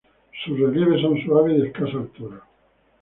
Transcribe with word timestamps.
Sus 0.43 0.59
relieves 0.59 0.99
son 1.03 1.21
suaves 1.23 1.57
y 1.57 1.61
de 1.61 1.67
escasa 1.67 1.97
altura. 1.97 2.41